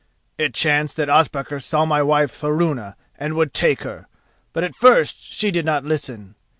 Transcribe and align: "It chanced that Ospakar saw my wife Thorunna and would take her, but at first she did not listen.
"It 0.39 0.55
chanced 0.55 0.95
that 0.97 1.09
Ospakar 1.11 1.59
saw 1.59 1.85
my 1.85 2.01
wife 2.01 2.31
Thorunna 2.31 2.95
and 3.19 3.35
would 3.35 3.53
take 3.53 3.83
her, 3.83 4.07
but 4.51 4.63
at 4.63 4.73
first 4.73 5.31
she 5.31 5.51
did 5.51 5.63
not 5.63 5.85
listen. 5.85 6.33